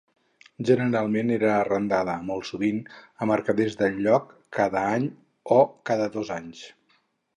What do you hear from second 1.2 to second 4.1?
era arrendada, molt sovint a mercaders del